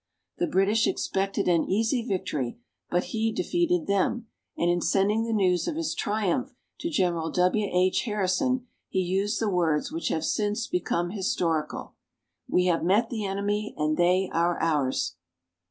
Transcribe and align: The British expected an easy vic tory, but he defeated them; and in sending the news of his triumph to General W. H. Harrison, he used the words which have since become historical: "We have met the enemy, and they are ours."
The 0.39 0.47
British 0.47 0.87
expected 0.87 1.47
an 1.47 1.63
easy 1.65 2.01
vic 2.01 2.25
tory, 2.25 2.57
but 2.89 3.03
he 3.13 3.31
defeated 3.31 3.85
them; 3.85 4.25
and 4.57 4.67
in 4.67 4.81
sending 4.81 5.25
the 5.25 5.31
news 5.31 5.67
of 5.67 5.75
his 5.75 5.93
triumph 5.93 6.55
to 6.79 6.89
General 6.89 7.29
W. 7.29 7.69
H. 7.71 8.05
Harrison, 8.05 8.65
he 8.89 8.97
used 8.97 9.39
the 9.39 9.47
words 9.47 9.91
which 9.91 10.07
have 10.07 10.25
since 10.25 10.65
become 10.65 11.11
historical: 11.11 11.93
"We 12.49 12.65
have 12.65 12.83
met 12.83 13.11
the 13.11 13.25
enemy, 13.25 13.75
and 13.77 13.95
they 13.95 14.27
are 14.33 14.59
ours." 14.59 15.17